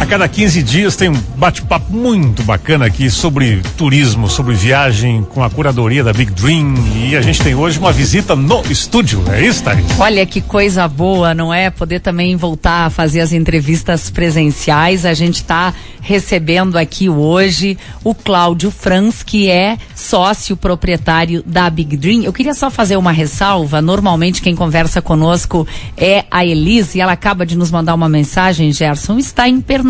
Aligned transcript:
A 0.00 0.06
cada 0.06 0.26
15 0.26 0.62
dias 0.62 0.96
tem 0.96 1.10
um 1.10 1.20
bate-papo 1.36 1.92
muito 1.92 2.42
bacana 2.42 2.86
aqui 2.86 3.10
sobre 3.10 3.60
turismo, 3.76 4.30
sobre 4.30 4.54
viagem 4.54 5.22
com 5.22 5.44
a 5.44 5.50
curadoria 5.50 6.02
da 6.02 6.10
Big 6.10 6.32
Dream. 6.32 6.74
E 6.96 7.14
a 7.14 7.20
gente 7.20 7.42
tem 7.42 7.54
hoje 7.54 7.78
uma 7.78 7.92
visita 7.92 8.34
no 8.34 8.62
estúdio, 8.70 9.22
é 9.30 9.44
isso, 9.44 9.62
Thaís? 9.62 9.84
Olha 9.98 10.24
que 10.24 10.40
coisa 10.40 10.88
boa, 10.88 11.34
não 11.34 11.52
é? 11.52 11.68
Poder 11.68 12.00
também 12.00 12.34
voltar 12.34 12.86
a 12.86 12.90
fazer 12.90 13.20
as 13.20 13.34
entrevistas 13.34 14.08
presenciais. 14.08 15.04
A 15.04 15.12
gente 15.12 15.36
está 15.36 15.74
recebendo 16.00 16.78
aqui 16.78 17.10
hoje 17.10 17.76
o 18.02 18.14
Cláudio 18.14 18.70
Franz, 18.70 19.22
que 19.22 19.50
é 19.50 19.76
sócio 19.94 20.56
proprietário 20.56 21.42
da 21.44 21.68
Big 21.68 21.94
Dream. 21.98 22.22
Eu 22.22 22.32
queria 22.32 22.54
só 22.54 22.70
fazer 22.70 22.96
uma 22.96 23.12
ressalva. 23.12 23.82
Normalmente 23.82 24.40
quem 24.40 24.56
conversa 24.56 25.02
conosco 25.02 25.68
é 25.94 26.24
a 26.30 26.42
Elise 26.42 26.96
e 26.96 27.00
ela 27.02 27.12
acaba 27.12 27.44
de 27.44 27.56
nos 27.56 27.70
mandar 27.70 27.94
uma 27.94 28.08
mensagem, 28.08 28.72
Gerson. 28.72 29.18
Está 29.18 29.46
em 29.46 29.60
Pernambuco 29.60 29.89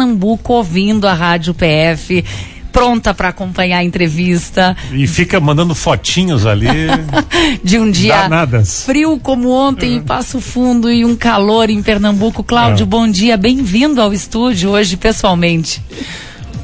ouvindo 0.53 1.07
a 1.07 1.12
Rádio 1.12 1.55
PF 1.55 2.25
pronta 2.70 3.12
para 3.12 3.29
acompanhar 3.29 3.79
a 3.79 3.84
entrevista. 3.84 4.77
E 4.92 5.06
fica 5.06 5.41
mandando 5.41 5.75
fotinhos 5.75 6.47
ali. 6.47 6.66
de 7.62 7.79
um 7.79 7.91
dia 7.91 8.23
danadas. 8.23 8.84
frio 8.84 9.19
como 9.23 9.51
ontem 9.51 9.97
em 9.97 10.01
Passo 10.01 10.41
Fundo 10.41 10.91
e 10.91 11.05
um 11.05 11.16
calor 11.16 11.69
em 11.69 11.83
Pernambuco. 11.83 12.42
Cláudio, 12.42 12.84
é. 12.84 12.87
bom 12.87 13.09
dia, 13.09 13.37
bem-vindo 13.37 14.01
ao 14.01 14.12
estúdio 14.12 14.70
hoje 14.70 14.97
pessoalmente. 14.97 15.83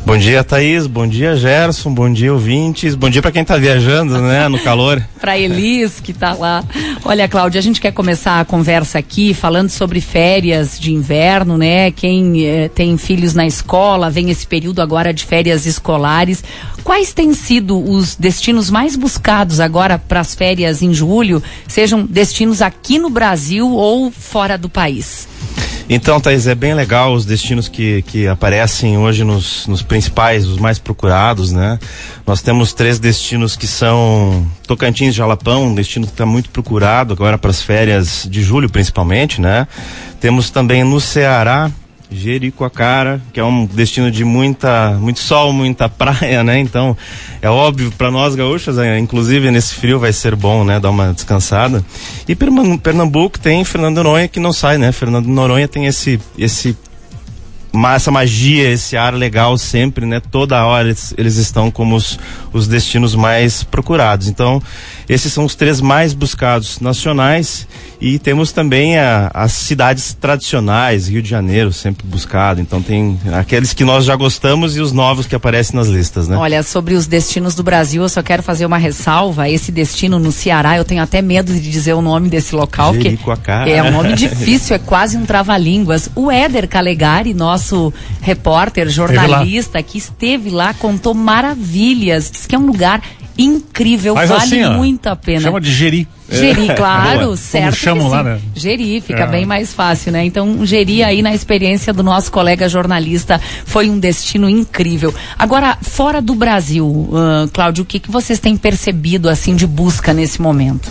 Bom 0.07 0.17
dia, 0.17 0.45
Thaís. 0.45 0.87
Bom 0.87 1.05
dia, 1.05 1.35
Gerson. 1.35 1.93
Bom 1.93 2.13
dia, 2.13 2.33
ouvintes. 2.33 2.95
Bom 2.95 3.11
dia 3.11 3.21
para 3.21 3.33
quem 3.33 3.43
está 3.43 3.57
viajando, 3.57 4.17
né, 4.23 4.47
no 4.47 4.57
calor. 4.61 5.03
para 5.21 5.37
Elis, 5.37 5.99
que 5.99 6.13
está 6.13 6.33
lá. 6.33 6.63
Olha, 7.05 7.27
Cláudia, 7.27 7.59
a 7.59 7.63
gente 7.63 7.81
quer 7.81 7.91
começar 7.91 8.39
a 8.39 8.45
conversa 8.45 9.01
aqui 9.01 9.35
falando 9.35 9.69
sobre 9.69 10.01
férias 10.01 10.79
de 10.79 10.93
inverno, 10.93 11.59
né? 11.59 11.91
Quem 11.91 12.47
eh, 12.47 12.69
tem 12.69 12.97
filhos 12.97 13.35
na 13.35 13.49
escola, 13.49 14.09
vem 14.09 14.31
esse 14.31 14.47
período 14.47 14.81
agora 14.81 15.13
de 15.13 15.25
férias 15.25 15.67
escolares. 15.67 16.45
Quais 16.85 17.13
têm 17.13 17.35
sido 17.35 17.77
os 17.77 18.15
destinos 18.15 18.71
mais 18.71 18.95
buscados 18.95 19.59
agora 19.59 19.99
para 19.99 20.21
as 20.21 20.37
férias 20.37 20.83
em 20.83 20.95
julho? 20.95 21.43
Sejam 21.67 22.07
destinos 22.07 22.63
aqui 22.63 22.97
no 22.97 23.11
Brasil 23.11 23.69
ou 23.73 24.13
fora 24.13 24.57
do 24.57 24.69
país? 24.69 25.27
Então, 25.89 26.21
Thaís, 26.21 26.49
é 26.49 26.55
bem 26.55 26.75
legal 26.75 27.13
os 27.15 27.25
destinos 27.25 27.69
que, 27.69 28.03
que 28.03 28.27
aparecem 28.27 28.99
hoje 28.99 29.23
nos, 29.23 29.69
nos 29.69 29.83
principais, 29.83 30.45
os 30.45 30.59
mais 30.59 30.81
procurados, 30.81 31.53
né? 31.53 31.79
Nós 32.27 32.43
temos 32.43 32.73
três 32.73 32.99
destinos 32.99 33.55
que 33.55 33.69
são 33.69 34.45
Tocantins 34.67 35.15
Jalapão, 35.15 35.69
um 35.69 35.75
destino 35.75 36.05
que 36.05 36.13
está 36.13 36.27
muito 36.27 36.51
procurado 36.51 37.13
agora 37.13 37.39
para 37.39 37.51
as 37.51 37.63
férias 37.63 38.27
de 38.29 38.43
julho, 38.43 38.69
principalmente, 38.69 39.41
né? 39.41 39.69
Temos 40.21 40.51
também 40.51 40.83
no 40.83 41.01
Ceará, 41.01 41.71
Jericoacoara, 42.11 43.21
que 43.33 43.41
é 43.41 43.45
um 43.45 43.67
destino 43.67 44.11
de 44.11 44.25
muita, 44.25 44.93
muito 45.01 45.19
sol, 45.19 45.53
muita 45.53 45.89
praia, 45.91 46.43
né? 46.43 46.59
Então, 46.59 46.97
é 47.43 47.49
óbvio 47.49 47.91
para 47.93 48.11
nós 48.11 48.35
gaúchos, 48.35 48.79
é, 48.79 48.99
inclusive 48.99 49.51
nesse 49.51 49.75
frio 49.75 49.99
vai 49.99 50.13
ser 50.13 50.35
bom, 50.37 50.65
né? 50.65 50.79
Dar 50.81 50.91
uma 50.91 51.13
descansada. 51.13 51.85
E 52.29 52.35
Pernambuco 52.35 53.39
tem 53.39 53.65
Fernando 53.65 53.97
Noronha 53.97 54.29
que 54.29 54.41
não 54.41 54.53
sai, 54.53 54.79
né? 54.79 54.93
Fernando 54.93 55.27
Noronha 55.27 55.69
tem 55.69 55.87
esse 55.87 56.21
esse 56.39 56.77
essa 57.95 58.11
magia, 58.11 58.71
esse 58.71 58.97
ar 58.97 59.15
legal 59.15 59.57
sempre, 59.59 60.07
né? 60.07 60.21
Toda 60.21 60.65
hora 60.65 60.89
eles, 60.89 61.15
eles 61.17 61.37
estão 61.37 61.71
como 61.71 61.97
os, 61.97 62.19
os 62.53 62.69
destinos 62.69 63.15
mais 63.15 63.63
procurados. 63.63 64.29
Então, 64.29 64.63
esses 65.09 65.33
são 65.33 65.45
os 65.45 65.55
três 65.55 65.81
mais 65.81 66.13
buscados 66.13 66.81
nacionais 66.81 67.67
e 68.01 68.19
temos 68.19 68.53
também 68.53 68.99
a, 68.99 69.31
as 69.33 69.53
cidades 69.53 70.15
tradicionais, 70.15 71.09
Rio 71.09 71.23
de 71.23 71.29
Janeiro 71.29 71.73
sempre 71.73 72.07
buscado. 72.07 72.61
Então 72.61 72.83
tem 72.83 73.19
aqueles 73.33 73.73
que 73.73 73.85
nós 73.85 74.05
já 74.05 74.15
gostamos 74.15 74.77
e 74.77 74.81
os 74.81 74.93
novos 74.93 75.27
que 75.27 75.35
aparecem 75.35 75.77
nas 75.77 75.89
listas, 75.89 76.29
né? 76.29 76.37
Olha, 76.37 76.63
sobre 76.63 76.95
os 76.95 77.07
destinos 77.07 77.55
do 77.55 77.63
Brasil, 77.63 78.03
eu 78.03 78.09
só 78.09 78.23
quero 78.23 78.43
fazer 78.43 78.67
uma 78.67 78.79
ressalva. 78.79 79.49
Esse 79.49 79.73
destino 79.73 80.19
no 80.19 80.31
Ceará, 80.31 80.77
eu 80.77 80.85
tenho 80.85 81.03
até 81.03 81.23
medo 81.23 81.53
de 81.53 81.61
dizer 81.61 81.95
o 81.95 82.03
nome 82.03 82.29
desse 82.29 82.55
local, 82.55 82.93
que 82.95 83.19
é 83.71 83.83
um 83.83 83.91
nome 83.91 84.13
difícil, 84.17 84.77
é 84.77 84.79
quase 84.79 85.17
um 85.17 85.25
trava-línguas. 85.25 86.11
O 86.15 86.31
Éder 86.31 86.69
Calegari, 86.69 87.35
nosso 87.35 87.66
repórter, 88.21 88.89
jornalista, 88.89 89.83
que 89.83 89.99
esteve 89.99 90.51
lá, 90.51 90.75
contou 90.75 91.15
maravilhas, 91.15 92.31
disse 92.31 92.47
que 92.49 92.55
é 92.55 92.59
um 92.59 92.67
lugar 92.67 93.03
incrível, 93.39 94.15
Mas 94.15 94.31
vale 94.31 94.43
assim, 94.43 94.65
ó, 94.65 94.73
muito 94.73 95.07
a 95.07 95.17
pena. 95.17 95.41
Chama 95.41 95.61
de 95.61 95.73
Geri. 95.73 96.09
Gerir, 96.29 96.75
claro, 96.77 97.37
certo. 97.37 97.65
Como 97.65 97.77
chamam 97.77 98.09
lá, 98.09 98.23
né? 98.23 98.41
Gerir, 98.55 99.03
fica 99.03 99.25
é. 99.25 99.27
bem 99.27 99.47
mais 99.47 99.73
fácil, 99.73 100.13
né? 100.13 100.25
Então, 100.25 100.65
gerir 100.67 101.07
aí 101.07 101.23
na 101.23 101.35
experiência 101.35 101.93
do 101.93 102.03
nosso 102.03 102.31
colega 102.31 102.69
jornalista 102.69 103.41
foi 103.65 103.89
um 103.89 103.99
destino 103.99 104.49
incrível. 104.49 105.15
Agora, 105.39 105.79
fora 105.81 106.21
do 106.21 106.35
Brasil, 106.35 106.87
uh, 106.87 107.49
Cláudio, 107.53 107.83
o 107.83 107.87
que, 107.87 108.01
que 108.01 108.11
vocês 108.11 108.39
têm 108.39 108.57
percebido 108.57 109.29
assim 109.29 109.55
de 109.55 109.67
busca 109.67 110.13
nesse 110.13 110.41
momento? 110.41 110.91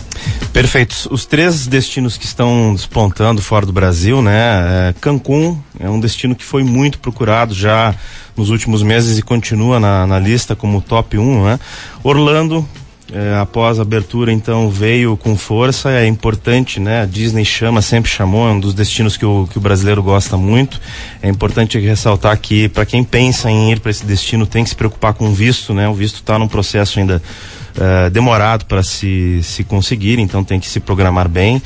Perfeito. 0.54 0.96
Os 1.12 1.26
três 1.26 1.68
destinos 1.68 2.18
que 2.18 2.26
estão 2.26 2.74
despontando 2.74 3.42
fora 3.42 3.66
do 3.66 3.74
Brasil, 3.74 4.22
né? 4.22 4.90
É 4.90 4.96
Cancún 5.02 5.58
é 5.80 5.90
um 5.90 6.00
destino 6.00 6.36
que 6.36 6.44
foi 6.44 6.64
muito 6.64 7.00
procurado 7.00 7.54
já 7.54 7.94
nos 8.36 8.50
últimos 8.50 8.82
meses 8.82 9.18
e 9.18 9.22
continua 9.22 9.80
na, 9.80 10.08
na 10.08 10.20
lista 10.20 10.56
como 10.56 10.82
top 10.82 11.18
1, 11.18 11.46
né? 11.46 11.60
Orlando 12.04 12.68
é, 13.14 13.36
após 13.40 13.78
a 13.78 13.84
abertura, 13.84 14.32
então, 14.32 14.70
veio 14.70 15.16
com 15.16 15.38
força. 15.38 15.92
É 15.92 16.08
importante, 16.08 16.80
né? 16.80 17.04
A 17.04 17.06
Disney 17.06 17.46
chama, 17.46 17.82
sempre 17.82 18.10
chamou, 18.10 18.48
é 18.48 18.52
um 18.52 18.60
dos 18.60 18.74
destinos 18.74 19.16
que 19.16 19.26
o, 19.26 19.48
que 19.48 19.58
o 19.58 19.62
brasileiro 19.62 20.02
gosta 20.02 20.36
muito. 20.36 20.82
É 21.22 21.30
importante 21.30 21.78
ressaltar 21.80 22.38
que, 22.40 22.68
para 22.70 22.86
quem 22.86 23.04
pensa 23.04 23.50
em 23.50 23.72
ir 23.72 23.80
para 23.80 23.92
esse 23.92 24.06
destino, 24.06 24.48
tem 24.48 24.64
que 24.64 24.70
se 24.70 24.76
preocupar 24.76 25.14
com 25.14 25.28
o 25.28 25.34
visto, 25.34 25.74
né? 25.74 25.88
O 25.88 25.94
visto 25.94 26.16
está 26.16 26.40
num 26.40 26.48
processo 26.48 26.98
ainda 26.98 27.22
uh, 27.76 28.10
demorado 28.10 28.66
para 28.66 28.82
se, 28.82 29.40
se 29.44 29.64
conseguir, 29.64 30.20
então 30.20 30.44
tem 30.44 30.60
que 30.60 30.68
se 30.68 30.80
programar 30.80 31.30
bem. 31.30 31.62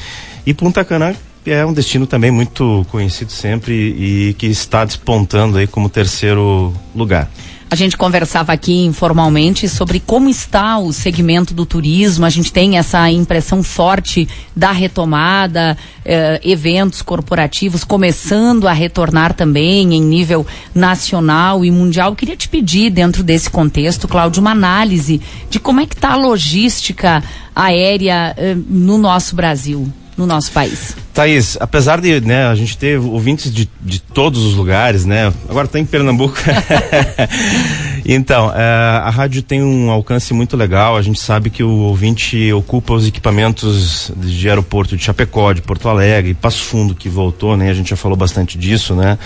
E 0.46 0.54
Punta 0.54 0.84
Cana 0.84 1.16
é 1.46 1.66
um 1.66 1.72
destino 1.72 2.06
também 2.06 2.32
muito 2.32 2.86
conhecido 2.92 3.32
sempre 3.32 3.74
e 3.74 4.36
que 4.38 4.48
está 4.48 4.84
despontando 4.84 5.58
aí 5.58 5.68
como 5.68 5.88
terceiro 5.88 6.74
lugar. 6.94 7.30
A 7.72 7.76
gente 7.76 7.96
conversava 7.96 8.52
aqui 8.52 8.84
informalmente 8.84 9.70
sobre 9.70 10.00
como 10.00 10.28
está 10.28 10.80
o 10.80 10.92
segmento 10.92 11.54
do 11.54 11.68
turismo. 11.68 12.26
A 12.26 12.30
gente 12.30 12.52
tem 12.52 12.80
essa 12.80 13.12
impressão 13.12 13.62
forte 13.62 14.28
da 14.56 14.72
retomada, 14.72 15.78
eh, 16.04 16.42
eventos 16.44 17.04
corporativos 17.04 17.84
começando 17.84 18.68
a 18.68 18.74
retornar 18.74 19.36
também 19.36 19.94
em 19.94 20.02
nível 20.02 20.48
nacional 20.74 21.64
e 21.64 21.70
mundial. 21.70 22.10
Eu 22.10 22.16
queria 22.16 22.36
te 22.36 22.50
pedir, 22.50 22.90
dentro 22.90 23.22
desse 23.22 23.52
contexto, 23.52 24.08
Cláudio, 24.08 24.42
uma 24.42 24.52
análise 24.52 25.22
de 25.48 25.60
como 25.60 25.80
é 25.80 25.86
que 25.86 25.94
está 25.94 26.14
a 26.14 26.16
logística 26.16 27.24
aérea 27.56 28.34
eh, 28.36 28.58
no 28.68 28.98
nosso 28.98 29.36
Brasil 29.36 29.88
no 30.20 30.26
nosso 30.26 30.52
país. 30.52 30.98
Thaís, 31.14 31.58
apesar 31.62 32.02
de 32.02 32.20
né, 32.20 32.48
a 32.48 32.54
gente 32.54 32.78
ter 32.78 33.00
ouvintes 33.00 33.54
de, 33.54 33.70
de 33.80 34.02
todos 34.02 34.44
os 34.44 34.54
lugares, 34.54 35.06
né? 35.06 35.34
Agora 35.48 35.66
está 35.66 35.80
em 35.80 35.86
Pernambuco. 35.86 36.36
então, 38.12 38.52
é, 38.56 38.64
a 39.04 39.10
rádio 39.12 39.44
tem 39.44 39.62
um 39.62 39.92
alcance 39.92 40.34
muito 40.34 40.58
legal. 40.58 40.98
A 40.98 41.02
gente 41.04 41.20
sabe 41.20 41.52
que 41.52 41.64
o 41.64 41.70
ouvinte 41.70 42.52
ocupa 42.54 42.94
os 42.94 43.08
equipamentos 43.08 44.12
de 44.18 44.50
aeroporto 44.50 44.98
de 44.98 45.04
Chapecó, 45.04 45.54
de 45.54 45.62
Porto 45.62 45.88
Alegre, 45.88 46.34
Passo 46.34 46.64
Fundo 46.64 46.96
que 46.96 47.08
voltou, 47.08 47.56
né? 47.56 47.70
A 47.70 47.74
gente 47.76 47.92
já 47.92 47.96
falou 47.96 48.18
bastante 48.18 48.58
disso, 48.58 48.96
né? 48.96 49.20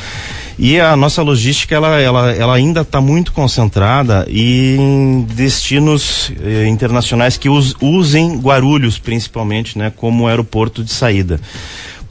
E 0.59 0.81
a 0.81 0.97
nossa 0.97 1.21
logística 1.21 1.73
ela, 1.73 1.97
ela, 2.01 2.31
ela 2.33 2.55
ainda 2.55 2.81
está 2.81 2.99
muito 2.99 3.31
concentrada 3.31 4.27
em 4.29 5.25
destinos 5.33 6.33
eh, 6.43 6.67
internacionais 6.67 7.37
que 7.37 7.47
us, 7.47 7.75
usem 7.81 8.37
Guarulhos 8.37 8.99
principalmente, 8.99 9.77
né? 9.77 9.93
Como 9.95 10.27
aeroporto 10.27 10.83
de 10.83 10.91
saída. 10.91 11.39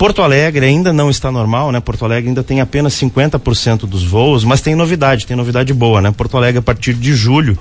Porto 0.02 0.20
Alegre 0.20 0.66
ainda 0.66 0.92
não 0.92 1.08
está 1.08 1.30
normal, 1.30 1.70
né? 1.70 1.78
Porto 1.78 2.04
Alegre 2.04 2.26
ainda 2.26 2.42
tem 2.42 2.60
apenas 2.60 2.92
50% 2.94 3.86
dos 3.86 4.02
voos, 4.02 4.42
mas 4.42 4.60
tem 4.60 4.74
novidade, 4.74 5.28
tem 5.28 5.36
novidade 5.36 5.72
boa, 5.72 6.00
né? 6.00 6.10
Porto 6.10 6.36
Alegre 6.36 6.58
a 6.58 6.62
partir 6.62 6.92
de 6.94 7.14
julho 7.14 7.56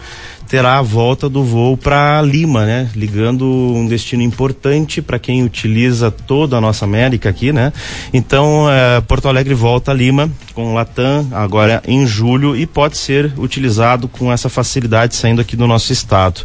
terá 0.49 0.79
a 0.79 0.81
volta 0.81 1.29
do 1.29 1.43
voo 1.43 1.77
para 1.77 2.19
Lima, 2.23 2.65
né? 2.65 2.89
Ligando 2.95 3.45
um 3.45 3.87
destino 3.87 4.23
importante 4.23 5.03
para 5.03 5.19
quem 5.19 5.43
utiliza 5.43 6.09
toda 6.09 6.57
a 6.57 6.61
nossa 6.61 6.83
América 6.83 7.29
aqui, 7.29 7.53
né? 7.53 7.71
Então, 8.11 8.65
é, 8.69 8.99
Porto 9.01 9.27
Alegre 9.27 9.53
volta 9.53 9.91
a 9.91 9.93
Lima 9.93 10.27
com 10.55 10.73
Latam 10.73 11.27
agora 11.31 11.81
em 11.87 12.07
julho 12.07 12.55
e 12.57 12.65
pode 12.65 12.97
ser 12.97 13.31
utilizado 13.37 14.07
com 14.07 14.33
essa 14.33 14.49
facilidade 14.49 15.15
saindo 15.15 15.41
aqui 15.41 15.55
do 15.55 15.67
nosso 15.67 15.93
estado. 15.93 16.41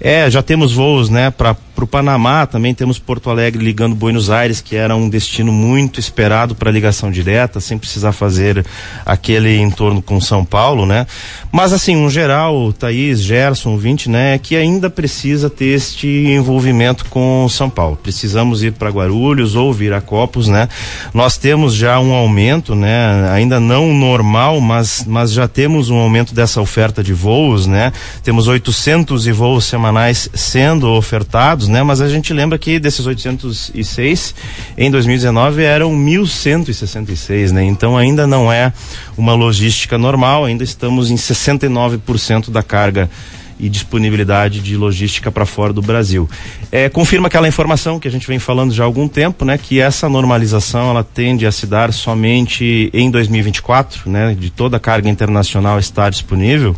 É, 0.00 0.28
já 0.28 0.42
temos 0.42 0.72
voos, 0.72 1.08
né, 1.08 1.30
para 1.30 1.56
o 1.84 1.86
Panamá 1.86 2.46
também 2.46 2.74
temos 2.74 2.98
Porto 2.98 3.30
Alegre 3.30 3.64
ligando 3.64 3.94
Buenos 3.94 4.30
Aires, 4.30 4.60
que 4.60 4.76
era 4.76 4.96
um 4.96 5.08
destino 5.08 5.52
muito 5.52 6.00
esperado 6.00 6.54
para 6.54 6.70
ligação 6.70 7.10
direta, 7.10 7.60
sem 7.60 7.78
precisar 7.78 8.12
fazer 8.12 8.64
aquele 9.04 9.58
entorno 9.58 10.00
com 10.00 10.20
São 10.20 10.44
Paulo, 10.44 10.86
né? 10.86 11.06
Mas 11.52 11.72
assim, 11.72 11.96
um 11.96 12.10
geral, 12.10 12.72
Thaís, 12.72 13.20
Gerson, 13.20 13.76
20, 13.76 14.10
né, 14.10 14.38
que 14.38 14.56
ainda 14.56 14.88
precisa 14.90 15.48
ter 15.48 15.66
este 15.66 16.06
envolvimento 16.06 17.04
com 17.06 17.46
São 17.48 17.68
Paulo. 17.68 17.98
Precisamos 18.02 18.62
ir 18.62 18.72
para 18.72 18.90
Guarulhos 18.90 19.54
ou 19.54 19.72
Viracopos, 19.72 20.48
né? 20.48 20.68
Nós 21.12 21.36
temos 21.36 21.74
já 21.74 21.98
um 22.00 22.12
aumento, 22.12 22.74
né? 22.74 23.28
Ainda 23.30 23.60
não 23.60 23.92
normal, 23.92 24.60
mas, 24.60 25.04
mas 25.06 25.32
já 25.32 25.46
temos 25.46 25.90
um 25.90 25.96
aumento 25.96 26.34
dessa 26.34 26.60
oferta 26.60 27.02
de 27.02 27.12
voos, 27.12 27.66
né? 27.66 27.92
Temos 28.22 28.48
800 28.48 29.26
voos 29.26 29.64
semanais 29.64 30.28
sendo 30.34 30.88
ofertados, 30.90 31.65
né? 31.68 31.82
Mas 31.82 32.00
a 32.00 32.08
gente 32.08 32.32
lembra 32.32 32.58
que 32.58 32.78
desses 32.78 33.06
806 33.06 34.34
em 34.76 34.90
2019 34.90 35.62
eram 35.62 35.94
1166, 35.94 37.52
né? 37.52 37.64
Então 37.64 37.96
ainda 37.96 38.26
não 38.26 38.52
é 38.52 38.72
uma 39.16 39.34
logística 39.34 39.98
normal, 39.98 40.44
ainda 40.44 40.64
estamos 40.64 41.10
em 41.10 41.16
69% 41.16 42.50
da 42.50 42.62
carga 42.62 43.10
e 43.58 43.68
disponibilidade 43.68 44.60
de 44.60 44.76
logística 44.76 45.30
para 45.30 45.46
fora 45.46 45.72
do 45.72 45.80
Brasil. 45.80 46.28
É, 46.70 46.88
confirma 46.88 47.28
aquela 47.28 47.48
informação 47.48 47.98
que 47.98 48.06
a 48.06 48.10
gente 48.10 48.26
vem 48.26 48.38
falando 48.38 48.72
já 48.72 48.84
há 48.84 48.86
algum 48.86 49.08
tempo, 49.08 49.44
né, 49.44 49.58
que 49.58 49.80
essa 49.80 50.08
normalização 50.08 50.90
ela 50.90 51.02
tende 51.02 51.46
a 51.46 51.52
se 51.52 51.66
dar 51.66 51.92
somente 51.92 52.90
em 52.92 53.10
2024, 53.10 54.10
né, 54.10 54.36
de 54.38 54.50
toda 54.50 54.76
a 54.76 54.80
carga 54.80 55.08
internacional 55.08 55.78
estar 55.78 56.10
disponível. 56.10 56.76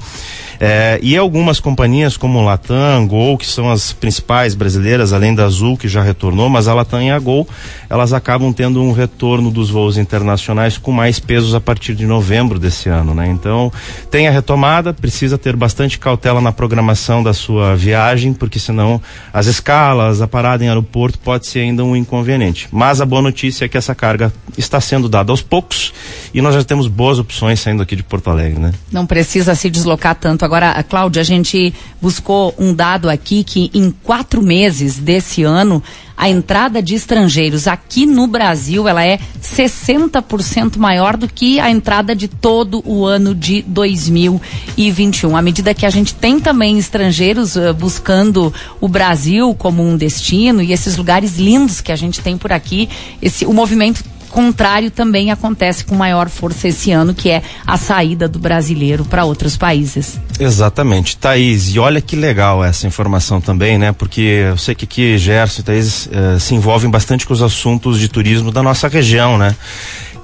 É, 0.61 0.99
e 1.03 1.17
algumas 1.17 1.61
companhias 1.61 2.17
como 2.17 2.43
Latam, 2.43 3.07
Gol, 3.07 3.39
que 3.39 3.47
são 3.47 3.71
as 3.71 3.93
principais 3.93 4.55
brasileiras, 4.55 5.13
além 5.13 5.35
da 5.35 5.45
Azul, 5.45 5.77
que 5.77 5.89
já 5.89 6.03
retornou, 6.03 6.49
mas 6.49 6.67
a 6.67 6.75
Latam 6.75 7.03
e 7.03 7.11
a 7.11 7.19
Gol, 7.19 7.49
elas 7.89 8.13
acabam 8.13 8.53
tendo 8.53 8.83
um 8.83 8.93
retorno 8.93 9.51
dos 9.51 9.71
voos 9.71 9.97
internacionais 9.97 10.77
com 10.77 10.91
mais 10.91 11.21
pesos 11.21 11.55
a 11.55 11.61
partir 11.61 11.95
de 11.95 12.07
novembro 12.07 12.59
desse 12.59 12.89
ano, 12.89 13.15
né? 13.15 13.29
Então, 13.29 13.73
tem 14.11 14.27
a 14.27 14.31
retomada, 14.31 14.93
precisa 14.93 15.39
ter 15.39 15.55
bastante 15.55 15.99
cautela 15.99 16.41
na 16.41 16.53
programação 16.53 17.23
da 17.23 17.33
sua 17.33 17.77
viagem, 17.77 18.33
porque 18.33 18.59
senão 18.59 19.01
as 19.33 19.47
escalas, 19.47 20.21
a 20.21 20.27
parada 20.27 20.65
em 20.65 20.69
aeroporto 20.69 21.19
pode 21.19 21.47
ser 21.47 21.61
ainda 21.61 21.85
um 21.85 21.95
inconveniente. 21.95 22.69
Mas 22.73 23.01
a 23.01 23.07
boa 23.07 23.23
notícia 23.23 23.65
é 23.65 23.69
que 23.69 23.79
essa 23.79 23.95
carga 23.95 24.33
está 24.57 24.81
sendo 24.81 25.09
dada 25.09 25.33
aos 25.33 25.43
poucos 25.43 25.93
e 26.35 26.43
nós 26.43 26.55
já 26.55 26.65
temos 26.65 26.89
boas 26.89 27.19
opções 27.19 27.61
saindo 27.61 27.83
aqui 27.83 27.95
de 27.95 28.03
Porto 28.03 28.29
Alegre, 28.31 28.59
né? 28.59 28.73
Não 28.91 29.07
precisa 29.07 29.55
se 29.55 29.71
deslocar 29.71 30.15
tanto 30.15 30.48
Agora, 30.49 30.83
Cláudia, 30.83 31.21
a 31.21 31.25
gente 31.27 31.75
buscou 32.01 32.55
um 32.59 32.73
dado 32.73 33.11
aqui 33.11 33.45
que 33.45 33.71
em 33.75 33.91
quatro 33.91 34.41
meses 34.41 34.97
desse 34.97 35.43
ano, 35.43 35.83
a 36.17 36.31
entrada 36.31 36.83
de 36.83 36.95
estrangeiros 36.95 37.69
aqui 37.69 38.07
no 38.07 38.27
Brasil, 38.27 38.89
ela 38.89 39.05
é 39.05 39.19
60% 39.43 40.79
maior 40.79 41.19
do 41.19 41.29
que 41.29 41.61
a 41.61 41.71
entrada 41.71 42.17
de 42.17 42.29
todo 42.29 42.83
o 42.87 43.05
ano 43.05 43.35
de 43.35 43.61
2021. 43.61 45.37
À 45.37 45.43
medida 45.43 45.75
que 45.75 45.85
a 45.85 45.91
gente 45.91 46.15
tem 46.15 46.41
também 46.41 46.79
estrangeiros 46.79 47.55
uh, 47.55 47.75
buscando 47.75 48.51
o 48.81 48.89
Brasil 48.89 49.55
como 49.55 49.87
um 49.87 49.99
destino 49.99 50.63
e 50.63 50.73
esses 50.73 50.97
lugares 50.97 51.37
lindos 51.37 51.83
que 51.83 51.93
a 51.93 51.97
gente 51.97 52.23
tem 52.23 52.39
por 52.39 52.55
aqui, 52.55 52.89
esse, 53.21 53.45
o 53.45 53.53
movimento 53.53 54.03
contrário 54.29 54.91
também 54.91 55.31
acontece 55.31 55.85
com 55.85 55.95
maior 55.95 56.29
força 56.29 56.69
esse 56.69 56.91
ano, 56.91 57.15
que 57.15 57.31
é 57.31 57.43
a 57.67 57.77
saída 57.77 58.29
do 58.29 58.39
brasileiro 58.39 59.05
para 59.05 59.25
outros 59.25 59.57
países. 59.57 60.21
Exatamente. 60.39 61.17
Thaís, 61.17 61.75
e 61.75 61.79
olha 61.79 62.01
que 62.01 62.15
legal 62.15 62.65
essa 62.65 62.87
informação 62.87 63.41
também, 63.41 63.79
né? 63.79 63.93
Porque 63.93 64.21
eu 64.21 64.57
sei 64.57 64.75
que 64.75 64.85
aqui 64.85 65.19
Gerson 65.19 65.61
e 65.61 65.65
Thaís 65.65 66.09
eh, 66.13 66.39
se 66.39 66.55
envolvem 66.55 66.91
bastante 66.91 67.27
com 67.27 67.33
os 67.33 67.43
assuntos 67.43 67.99
de 67.99 68.09
turismo 68.09 68.53
da 68.53 68.63
nossa 68.63 68.89
região, 68.89 69.37
né? 69.37 69.55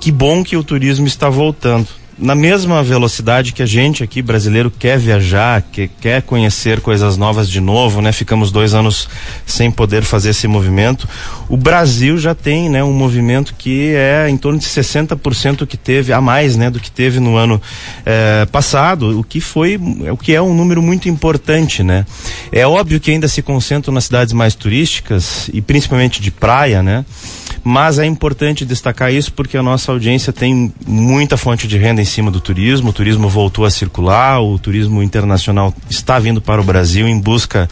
Que 0.01 0.13
bom 0.13 0.45
que 0.45 0.57
o 0.57 0.63
turismo 0.63 1.07
está 1.07 1.29
voltando 1.29 1.89
na 2.19 2.35
mesma 2.35 2.83
velocidade 2.83 3.53
que 3.53 3.63
a 3.63 3.67
gente 3.67 4.03
aqui 4.05 4.23
brasileiro 4.23 4.71
quer 4.71 4.99
viajar, 4.99 5.63
que 5.63 5.89
quer 5.89 6.23
conhecer 6.23 6.81
coisas 6.81 7.17
novas 7.17 7.49
de 7.49 7.61
novo, 7.61 8.01
né? 8.01 8.13
Ficamos 8.13 8.51
dois 8.51 8.75
anos 8.75 9.09
sem 9.45 9.71
poder 9.71 10.03
fazer 10.03 10.31
esse 10.31 10.47
movimento. 10.47 11.09
O 11.49 11.57
Brasil 11.57 12.17
já 12.17 12.35
tem, 12.35 12.69
né, 12.69 12.83
um 12.83 12.93
movimento 12.93 13.55
que 13.57 13.95
é 13.95 14.29
em 14.29 14.37
torno 14.37 14.59
de 14.59 14.65
60% 14.65 15.67
que 15.67 15.77
teve 15.77 16.13
a 16.13 16.21
mais, 16.21 16.57
né, 16.57 16.71
do 16.71 16.81
que 16.81 16.91
teve 16.91 17.21
no 17.21 17.37
ano 17.37 17.61
eh, 18.07 18.47
passado, 18.51 19.19
o 19.19 19.25
que 19.25 19.41
foi, 19.41 19.79
o 20.11 20.17
que 20.17 20.35
é 20.35 20.41
um 20.41 20.55
número 20.55 20.81
muito 20.81 21.09
importante, 21.09 21.83
né? 21.83 22.07
É 22.53 22.67
óbvio 22.67 23.01
que 23.01 23.11
ainda 23.11 23.29
se 23.29 23.43
concentram 23.43 23.93
nas 23.93 24.05
cidades 24.05 24.33
mais 24.33 24.55
turísticas 24.55 25.51
e 25.53 25.61
principalmente 25.61 26.21
de 26.21 26.31
praia, 26.31 26.83
né? 26.83 27.05
Mas 27.63 27.99
é 27.99 28.05
importante 28.05 28.65
destacar 28.65 29.13
isso 29.13 29.33
porque 29.33 29.57
a 29.57 29.63
nossa 29.63 29.91
audiência 29.91 30.33
tem 30.33 30.73
muita 30.87 31.37
fonte 31.37 31.67
de 31.67 31.79
renda 31.79 32.04
em 32.05 32.07
cima 32.07 32.31
do 32.31 32.41
turismo. 32.41 32.91
O 32.91 32.93
turismo 32.93 33.29
voltou 33.29 33.65
a 33.65 33.71
circular, 33.71 34.41
o 34.41 34.59
turismo 34.59 35.03
internacional 35.03 35.75
está 35.89 36.19
vindo 36.19 36.41
para 36.41 36.61
o 36.61 36.65
Brasil 36.65 37.09
em 37.09 37.19
busca 37.19 37.69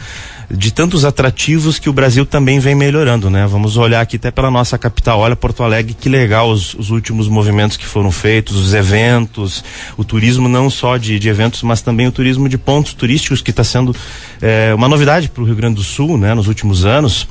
de 0.49 0.71
tantos 0.71 1.05
atrativos 1.05 1.79
que 1.79 1.89
o 1.89 1.93
Brasil 1.93 2.25
também 2.25 2.59
vem 2.59 2.75
melhorando, 2.75 3.29
né? 3.29 3.47
Vamos 3.47 3.77
olhar 3.77 4.01
aqui 4.01 4.17
até 4.17 4.29
pela 4.29 4.51
nossa 4.51 4.77
capital, 4.77 5.19
olha 5.19 5.35
Porto 5.35 5.63
Alegre, 5.63 5.93
que 5.93 6.09
legal 6.09 6.49
os, 6.49 6.73
os 6.73 6.89
últimos 6.89 7.27
movimentos 7.27 7.77
que 7.77 7.85
foram 7.85 8.11
feitos, 8.11 8.55
os 8.55 8.73
eventos, 8.73 9.63
o 9.97 10.03
turismo 10.03 10.49
não 10.49 10.69
só 10.69 10.97
de, 10.97 11.17
de 11.17 11.29
eventos, 11.29 11.63
mas 11.63 11.81
também 11.81 12.07
o 12.07 12.11
turismo 12.11 12.49
de 12.49 12.57
pontos 12.57 12.93
turísticos 12.93 13.41
que 13.41 13.51
está 13.51 13.63
sendo 13.63 13.95
é, 14.41 14.73
uma 14.75 14.87
novidade 14.87 15.29
para 15.29 15.41
o 15.41 15.45
Rio 15.45 15.55
Grande 15.55 15.75
do 15.75 15.83
Sul, 15.83 16.17
né? 16.17 16.33
Nos 16.33 16.47
últimos 16.47 16.85
anos, 16.85 17.27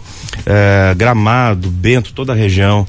é, 0.46 0.94
Gramado, 0.96 1.70
Bento, 1.70 2.12
toda 2.12 2.32
a 2.32 2.36
região 2.36 2.86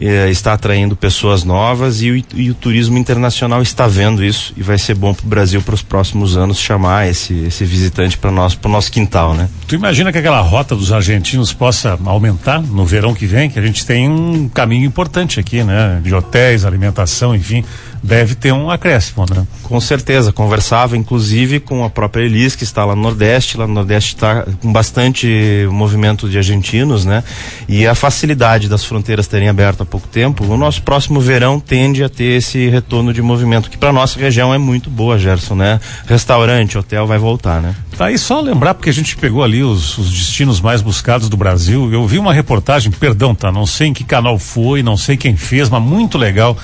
eh, 0.00 0.30
está 0.30 0.52
atraindo 0.52 0.96
pessoas 0.96 1.44
novas 1.44 2.02
e 2.02 2.10
o, 2.10 2.24
e 2.34 2.50
o, 2.50 2.54
turismo 2.54 2.98
internacional 2.98 3.62
está 3.62 3.86
vendo 3.86 4.24
isso 4.24 4.52
e 4.56 4.62
vai 4.62 4.78
ser 4.78 4.94
bom 4.94 5.14
para 5.14 5.24
o 5.24 5.28
Brasil 5.28 5.62
para 5.62 5.74
os 5.74 5.82
próximos 5.82 6.36
anos 6.36 6.58
chamar 6.58 7.08
esse, 7.08 7.34
esse 7.44 7.64
visitante 7.64 8.18
para 8.18 8.30
nós 8.30 8.54
para 8.54 8.68
o 8.68 8.72
nosso 8.72 8.90
quintal, 8.90 9.34
né? 9.34 9.48
Tu 9.66 9.74
imagina 9.74 10.12
que 10.12 10.18
aquela 10.18 10.40
rota 10.40 10.74
dos 10.74 10.92
argentinos 10.92 11.52
possa 11.52 11.98
aumentar 12.04 12.60
no 12.60 12.84
verão 12.84 13.14
que 13.14 13.26
vem, 13.26 13.48
que 13.48 13.58
a 13.58 13.62
gente 13.62 13.84
tem 13.86 14.08
um 14.08 14.48
caminho 14.48 14.84
importante 14.84 15.38
aqui, 15.38 15.62
né? 15.62 16.00
De 16.02 16.14
hotéis, 16.14 16.64
alimentação, 16.64 17.34
enfim 17.34 17.64
deve 18.04 18.34
ter 18.34 18.52
um 18.52 18.70
acréscimo, 18.70 19.24
né? 19.30 19.46
Com 19.62 19.80
certeza, 19.80 20.30
conversava 20.30 20.94
inclusive 20.94 21.58
com 21.58 21.82
a 21.82 21.88
própria 21.88 22.22
Elis, 22.22 22.54
que 22.54 22.62
está 22.62 22.84
lá 22.84 22.94
no 22.94 23.00
Nordeste, 23.00 23.56
lá 23.56 23.66
no 23.66 23.72
Nordeste 23.72 24.14
está 24.14 24.46
com 24.60 24.70
bastante 24.70 25.66
movimento 25.70 26.28
de 26.28 26.36
argentinos, 26.36 27.06
né? 27.06 27.24
E 27.66 27.86
a 27.86 27.94
facilidade 27.94 28.68
das 28.68 28.84
fronteiras 28.84 29.26
terem 29.26 29.48
aberto 29.48 29.82
há 29.84 29.86
pouco 29.86 30.08
tempo, 30.08 30.44
o 30.44 30.56
nosso 30.56 30.82
próximo 30.82 31.20
verão 31.20 31.60
tende 31.60 32.02
a 32.02 32.08
ter 32.08 32.38
esse 32.38 32.68
retorno 32.68 33.12
de 33.12 33.22
movimento, 33.22 33.70
que 33.70 33.78
para 33.78 33.92
nossa 33.92 34.18
região 34.18 34.52
é 34.52 34.58
muito 34.58 34.90
boa, 34.90 35.18
Gerson, 35.18 35.54
né? 35.54 35.80
Restaurante, 36.06 36.76
hotel 36.76 37.06
vai 37.06 37.18
voltar, 37.18 37.62
né? 37.62 37.74
Tá 37.96 38.06
aí 38.06 38.18
só 38.18 38.40
lembrar, 38.40 38.74
porque 38.74 38.90
a 38.90 38.92
gente 38.92 39.16
pegou 39.16 39.42
ali 39.44 39.62
os, 39.62 39.96
os 39.96 40.10
destinos 40.10 40.60
mais 40.60 40.82
buscados 40.82 41.28
do 41.28 41.36
Brasil, 41.36 41.92
eu 41.92 42.06
vi 42.06 42.18
uma 42.18 42.32
reportagem, 42.32 42.90
perdão, 42.90 43.34
tá? 43.34 43.52
Não 43.52 43.66
sei 43.66 43.88
em 43.88 43.92
que 43.92 44.04
canal 44.04 44.38
foi, 44.38 44.82
não 44.82 44.96
sei 44.96 45.16
quem 45.16 45.36
fez, 45.36 45.68
mas 45.68 45.82
muito 45.82 46.18
legal 46.18 46.56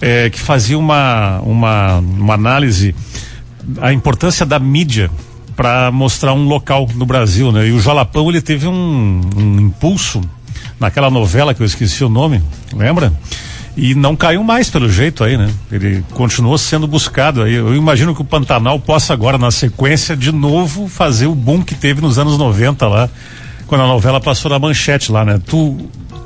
é, 0.00 0.28
que 0.30 0.40
fazia 0.40 0.78
uma, 0.78 1.40
uma, 1.40 1.98
uma 1.98 2.34
análise 2.34 2.94
a 3.80 3.92
importância 3.92 4.46
da 4.46 4.58
mídia 4.58 5.10
para 5.56 5.90
mostrar 5.90 6.34
um 6.34 6.46
local 6.46 6.86
no 6.94 7.06
Brasil, 7.06 7.50
né? 7.50 7.66
E 7.66 7.72
o 7.72 7.80
Jalapão 7.80 8.28
ele 8.28 8.42
teve 8.42 8.68
um, 8.68 9.20
um, 9.36 9.60
impulso 9.60 10.20
naquela 10.78 11.10
novela 11.10 11.54
que 11.54 11.62
eu 11.62 11.66
esqueci 11.66 12.04
o 12.04 12.08
nome, 12.08 12.42
lembra? 12.72 13.12
E 13.76 13.94
não 13.94 14.16
caiu 14.16 14.42
mais 14.42 14.70
pelo 14.70 14.88
jeito 14.88 15.22
aí, 15.22 15.36
né? 15.36 15.50
Ele 15.70 16.02
continuou 16.14 16.56
sendo 16.56 16.86
buscado 16.86 17.42
aí. 17.42 17.54
Eu 17.54 17.74
imagino 17.74 18.14
que 18.14 18.22
o 18.22 18.24
Pantanal 18.24 18.80
possa 18.80 19.12
agora 19.12 19.36
na 19.36 19.50
sequência 19.50 20.16
de 20.16 20.32
novo 20.32 20.88
fazer 20.88 21.26
o 21.26 21.34
boom 21.34 21.62
que 21.62 21.74
teve 21.74 22.00
nos 22.00 22.18
anos 22.18 22.38
90 22.38 22.86
lá, 22.88 23.10
quando 23.66 23.82
a 23.82 23.86
novela 23.86 24.18
passou 24.18 24.50
na 24.50 24.58
manchete 24.58 25.12
lá, 25.12 25.24
né? 25.24 25.40
Tu 25.44 25.76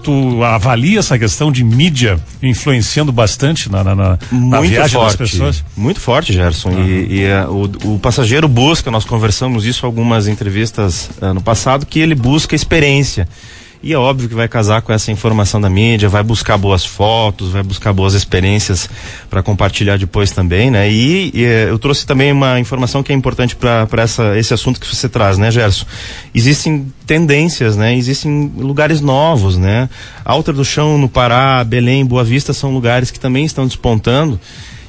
tu 0.02 0.42
avalia 0.42 0.99
essa 0.99 1.19
questão 1.19 1.52
de 1.52 1.62
mídia 1.62 2.19
influenciando 2.42 3.12
bastante 3.12 3.71
na, 3.71 3.85
na, 3.85 3.95
na, 3.95 4.19
na 4.33 4.61
viagem 4.61 4.99
forte, 4.99 5.19
das 5.19 5.30
pessoas? 5.30 5.64
Muito 5.76 6.00
forte, 6.00 6.33
Gerson. 6.33 6.71
Uhum. 6.71 6.87
E, 6.87 7.21
e 7.21 7.26
uh, 7.26 7.71
o, 7.85 7.95
o, 7.95 7.99
passageiro 7.99 8.49
busca, 8.49 8.90
nós 8.90 9.04
conversamos 9.04 9.64
isso 9.66 9.85
em 9.85 9.87
algumas 9.87 10.26
entrevistas 10.26 11.11
uh, 11.21 11.35
no 11.35 11.42
passado, 11.42 11.87
que 11.87 11.99
ele 11.99 12.14
busca 12.14 12.54
experiência. 12.54 13.28
E 13.83 13.95
é 13.95 13.99
óbvio 13.99 14.29
que 14.29 14.35
vai 14.35 14.47
casar 14.47 14.83
com 14.83 14.93
essa 14.93 15.11
informação 15.11 15.59
da 15.59 15.71
mídia, 15.71 16.07
vai 16.07 16.23
buscar 16.23 16.59
boas 16.59 16.85
fotos, 16.85 17.51
vai 17.51 17.63
buscar 17.63 17.95
boas 17.95 18.13
experiências 18.13 18.91
para 19.31 19.43
compartilhar 19.43 19.97
depois 19.97 20.31
também, 20.31 20.71
né? 20.71 20.91
E, 20.91 21.31
e, 21.33 21.45
eh, 21.45 21.71
eu 21.71 21.79
trouxe 21.79 22.05
também 22.05 22.31
uma 22.31 22.61
informação 22.61 23.03
que 23.03 23.11
é 23.11 23.15
importante 23.15 23.57
para 23.57 23.89
esse 24.37 24.53
assunto 24.53 24.79
que 24.79 24.87
você 24.87 25.09
traz, 25.09 25.39
né, 25.39 25.51
Gerson? 25.51 25.87
Existem 26.35 26.93
tendências, 27.07 27.75
né? 27.75 27.97
Existem 27.97 28.53
lugares 28.55 29.01
novos, 29.01 29.57
né? 29.57 29.89
Alta 30.27 30.53
do 30.53 30.65
Chão, 30.65 30.99
no 30.99 31.09
Pará, 31.09 31.65
Belém, 31.65 32.05
Boa 32.05 32.23
Vista 32.23 32.53
são 32.53 32.75
lugares 32.75 33.11
que 33.11 33.19
também 33.19 33.47
estão 33.47 33.67
despontando 33.67 34.39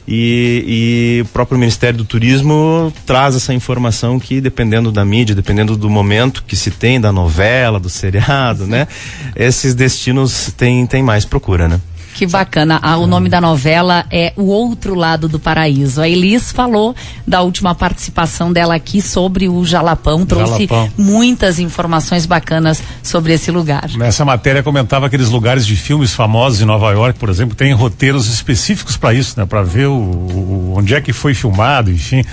E, 0.07 1.19
e, 1.19 1.21
o 1.21 1.25
próprio 1.25 1.57
Ministério 1.57 1.97
do 1.97 2.05
Turismo 2.05 2.91
traz 3.05 3.35
essa 3.35 3.53
informação 3.53 4.19
que, 4.19 4.41
dependendo 4.41 4.91
da 4.91 5.05
mídia, 5.05 5.35
dependendo 5.35 5.77
do 5.77 5.89
momento 5.89 6.43
que 6.45 6.55
se 6.55 6.71
tem, 6.71 6.99
da 6.99 7.11
novela, 7.11 7.79
do 7.79 7.89
seriado, 7.89 8.65
né? 8.65 8.87
Esses 9.35 9.75
destinos 9.75 10.51
têm, 10.57 10.85
têm 10.85 11.03
mais 11.03 11.23
procura, 11.23 11.67
né? 11.67 11.79
Que 12.13 12.27
bacana. 12.27 12.79
Ah, 12.81 12.97
o 12.97 13.07
nome 13.07 13.29
da 13.29 13.39
novela 13.39 14.05
é 14.11 14.33
O 14.35 14.43
Outro 14.43 14.95
Lado 14.95 15.27
do 15.27 15.39
Paraíso. 15.39 16.01
A 16.01 16.09
Elis 16.09 16.51
falou 16.51 16.95
da 17.27 17.41
última 17.41 17.73
participação 17.73 18.51
dela 18.51 18.75
aqui 18.75 19.01
sobre 19.01 19.47
o 19.47 19.65
Jalapão, 19.65 20.25
trouxe 20.25 20.67
Jalapão. 20.67 20.89
muitas 20.97 21.59
informações 21.59 22.25
bacanas 22.25 22.81
sobre 23.01 23.33
esse 23.33 23.51
lugar. 23.51 23.89
Nessa 23.95 24.25
matéria 24.25 24.61
comentava 24.61 25.07
aqueles 25.07 25.29
lugares 25.29 25.65
de 25.65 25.75
filmes 25.75 26.13
famosos 26.13 26.61
em 26.61 26.65
Nova 26.65 26.91
York, 26.91 27.17
por 27.17 27.29
exemplo, 27.29 27.55
tem 27.55 27.73
roteiros 27.73 28.27
específicos 28.27 28.97
para 28.97 29.13
isso, 29.13 29.39
né? 29.39 29.45
Para 29.45 29.63
ver 29.63 29.87
o, 29.87 29.93
o, 29.93 30.73
onde 30.77 30.93
é 30.93 31.01
que 31.01 31.13
foi 31.13 31.33
filmado, 31.33 31.91
enfim 31.91 32.23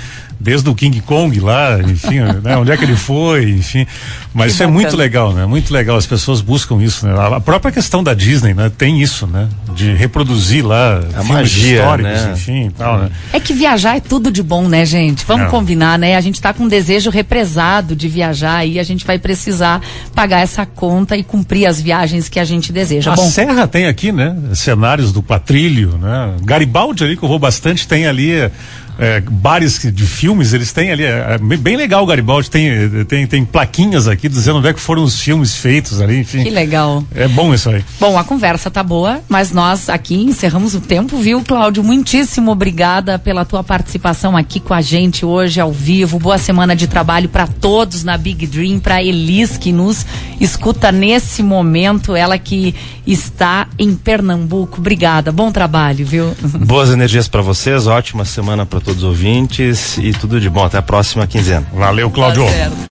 desde 0.41 0.69
o 0.69 0.75
King 0.75 1.01
Kong 1.01 1.39
lá, 1.41 1.79
enfim, 1.81 2.21
né, 2.43 2.57
onde 2.57 2.71
é 2.71 2.77
que 2.77 2.85
ele 2.85 2.97
foi, 2.97 3.51
enfim. 3.51 3.87
Mas 4.33 4.47
que 4.47 4.53
isso 4.53 4.59
bacana. 4.59 4.71
é 4.71 4.83
muito 4.83 4.97
legal, 4.97 5.33
né? 5.33 5.47
Muito 5.47 5.73
legal. 5.73 5.97
As 5.97 6.07
pessoas 6.07 6.41
buscam 6.41 6.81
isso, 6.83 7.07
né? 7.07 7.15
A 7.35 7.41
própria 7.41 7.73
questão 7.73 8.03
da 8.03 8.15
Disney, 8.15 8.55
né? 8.55 8.71
Tem 8.77 9.01
isso, 9.01 9.27
né? 9.27 9.49
De 9.75 9.93
reproduzir 9.95 10.65
lá 10.65 11.01
a 11.15 11.25
magia, 11.25 11.79
históricos, 11.79 12.13
né? 12.13 12.33
enfim, 12.35 12.71
tal, 12.77 12.99
né? 12.99 13.11
É 13.33 13.41
que 13.41 13.53
viajar 13.53 13.97
é 13.97 14.01
tudo 14.01 14.31
de 14.31 14.43
bom, 14.43 14.69
né, 14.69 14.85
gente? 14.85 15.25
Vamos 15.27 15.47
é. 15.47 15.51
combinar, 15.51 15.99
né? 15.99 16.15
A 16.15 16.21
gente 16.21 16.37
está 16.37 16.53
com 16.53 16.65
um 16.65 16.69
desejo 16.69 17.11
represado 17.11 17.97
de 17.97 18.07
viajar 18.07 18.65
e 18.67 18.79
a 18.79 18.83
gente 18.83 19.05
vai 19.05 19.19
precisar 19.19 19.81
pagar 20.15 20.41
essa 20.41 20.65
conta 20.65 21.17
e 21.17 21.25
cumprir 21.25 21.67
as 21.67 21.81
viagens 21.81 22.29
que 22.29 22.39
a 22.39 22.45
gente 22.45 22.73
deseja. 22.73 23.13
A 23.13 23.17
bom, 23.17 23.29
Serra 23.29 23.67
tem 23.67 23.87
aqui, 23.87 24.13
né? 24.13 24.37
Cenários 24.55 25.13
do 25.13 25.23
Patrilho, 25.23 25.99
né? 25.99 26.35
Garibaldi 26.43 27.03
ali 27.03 27.17
que 27.17 27.23
eu 27.23 27.29
vou 27.29 27.39
bastante 27.39 27.89
tem 27.89 28.07
ali 28.07 28.51
é, 28.99 29.21
bares 29.21 29.81
de 29.81 30.07
filmes, 30.07 30.53
eles 30.53 30.73
têm 30.73 30.91
ali, 30.91 31.05
é, 31.05 31.37
é 31.37 31.39
bem 31.39 31.77
legal 31.77 32.03
o 32.03 32.07
Garibaldi, 32.07 32.51
tem, 32.51 33.05
tem, 33.05 33.27
tem 33.27 33.45
plaquinhas 33.45 34.09
aqui 34.09 34.29
dizendo 34.29 34.59
onde 34.59 34.69
é 34.69 34.73
que 34.73 34.81
foram 34.81 35.05
os 35.05 35.21
filmes 35.21 35.55
feitos 35.57 36.01
ali, 36.01 36.19
enfim. 36.19 36.43
Que 36.43 36.51
legal. 36.51 37.05
É 37.15 37.29
bom 37.29 37.55
isso 37.55 37.71
aí. 37.71 37.85
Bom, 38.01 38.19
a 38.19 38.25
conversa 38.25 38.71
tá 38.71 38.83
boa, 38.83 39.21
mas 39.29 39.53
nós 39.53 39.89
aqui 39.89 40.17
encerramos 40.17 40.75
o 40.75 40.81
tempo, 40.81 41.17
viu, 41.19 41.41
Cláudio? 41.43 41.85
Muitíssimo 41.85 42.51
obrigada 42.51 43.19
pela 43.19 43.45
tua 43.45 43.63
participação 43.63 44.37
aqui 44.37 44.59
com 44.59 44.75
a 44.75 44.81
gente 44.81 45.25
hoje 45.25 45.61
ao 45.61 45.73
vivo. 45.73 46.19
Boa 46.19 46.39
semana 46.39 46.75
de 46.75 46.89
trabalho 46.89 47.29
para 47.29 47.47
todos 47.47 48.03
na 48.03 48.19
Big 48.19 48.47
Dream, 48.49 48.81
para 48.81 49.03
Elis 49.03 49.57
que 49.57 49.71
nos 49.71 50.05
escuta 50.41 50.91
nesse 50.91 51.43
momento, 51.43 52.17
ela 52.17 52.37
que 52.37 52.75
está 53.07 53.69
em 53.79 53.95
Pernambuco. 53.95 54.79
Obrigada, 54.79 55.31
bom 55.31 55.53
trabalho, 55.53 56.05
viu? 56.05 56.35
Boas 56.43 56.91
energias 56.91 57.29
para 57.29 57.43
vocês, 57.43 57.87
ótima 57.87 58.25
semana 58.25 58.67
para 58.67 58.81
todos 58.81 58.88
os 58.97 59.03
ouvintes 59.03 59.99
e 59.99 60.13
tudo 60.13 60.41
de 60.41 60.49
bom. 60.49 60.65
Até 60.65 60.79
a 60.79 60.83
próxima 60.83 61.27
quinzena. 61.27 61.67
Valeu, 61.73 62.11
Cláudio. 62.11 62.45
Tá 62.45 62.87